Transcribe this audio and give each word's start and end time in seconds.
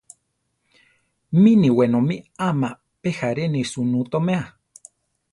Mini 1.41 1.69
wenómi 1.77 2.15
ama 2.47 2.69
pe 3.01 3.09
járeni 3.19 3.61
sunú 3.71 3.99
toméa. 4.11 4.43